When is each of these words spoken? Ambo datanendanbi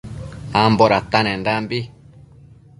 Ambo 0.61 0.85
datanendanbi 0.93 1.79